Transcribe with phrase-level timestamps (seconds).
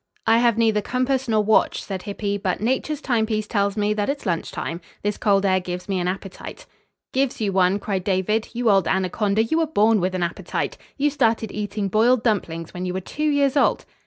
[0.25, 4.25] "I have neither compass nor watch," said Hippy, "but nature's timepiece tells me that it's
[4.25, 4.81] lunch time.
[5.03, 6.65] This cold air gives me an appetite."
[7.13, 8.47] "Gives you one?" cried David.
[8.53, 10.75] "You old anaconda, you were born with an appetite.
[10.97, 13.85] You started eating boiled dumplings when you were two years old."